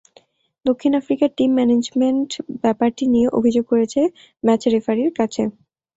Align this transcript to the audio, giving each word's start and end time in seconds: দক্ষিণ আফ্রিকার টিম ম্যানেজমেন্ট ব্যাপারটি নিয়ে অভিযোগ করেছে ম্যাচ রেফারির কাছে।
দক্ষিণ 0.65 0.91
আফ্রিকার 0.95 1.29
টিম 1.37 1.51
ম্যানেজমেন্ট 1.55 2.29
ব্যাপারটি 2.63 3.05
নিয়ে 3.13 3.27
অভিযোগ 3.39 3.65
করেছে 3.71 4.01
ম্যাচ 4.43 4.61
রেফারির 4.73 5.11
কাছে। 5.19 5.43